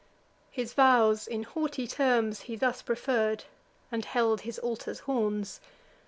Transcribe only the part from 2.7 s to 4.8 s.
preferr'd, And held his